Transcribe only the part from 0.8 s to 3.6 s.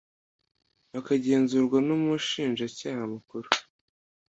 bakagenzurwa n Umushinjacyaha Mukuru